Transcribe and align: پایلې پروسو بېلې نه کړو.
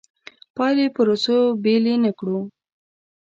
پایلې 0.55 0.87
پروسو 0.95 1.37
بېلې 1.63 1.95
نه 2.03 2.11
کړو. 2.19 2.39